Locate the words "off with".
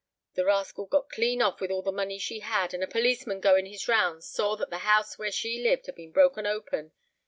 1.43-1.69